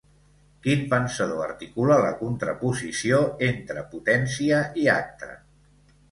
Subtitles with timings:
[0.67, 3.19] Quin pensador articula la contraposició
[3.49, 5.29] entre potència i acte?